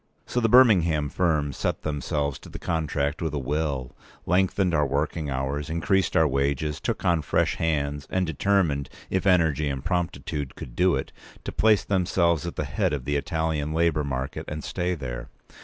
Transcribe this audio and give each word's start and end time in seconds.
So 0.25 0.39
the 0.39 0.49
Birmingham 0.49 1.09
firm 1.09 1.53
set 1.53 1.83
themselves 1.83 2.39
to 2.39 2.49
the 2.49 2.57
contract 2.57 3.21
with 3.21 3.35
a 3.35 3.37
will, 3.37 3.95
lengthened 4.25 4.73
our 4.73 4.83
working 4.83 5.29
hours, 5.29 5.69
increased 5.69 6.17
our 6.17 6.27
wages, 6.27 6.79
took 6.81 7.05
on 7.05 7.21
fresh 7.21 7.57
hands, 7.57 8.07
and 8.09 8.25
determined, 8.25 8.89
if 9.11 9.27
energy 9.27 9.69
and 9.69 9.85
promptitude 9.85 10.55
could 10.55 10.75
do 10.75 10.95
it, 10.95 11.11
to 11.43 11.51
place 11.51 11.83
themselves 11.83 12.47
at 12.47 12.55
the 12.55 12.63
head 12.65 12.93
of 12.93 13.05
the 13.05 13.15
Italian 13.15 13.73
labour 13.73 14.03
market, 14.03 14.45
and 14.47 14.63
stay 14.63 14.95
there. 14.95 15.29